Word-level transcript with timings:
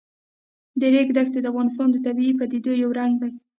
د 0.79 0.81
ریګ 0.93 1.09
دښتې 1.17 1.39
د 1.41 1.45
افغانستان 1.51 1.87
د 1.91 1.97
طبیعي 2.05 2.33
پدیدو 2.39 2.71
یو 2.83 2.89
رنګ 2.99 3.13
دی. 3.21 3.31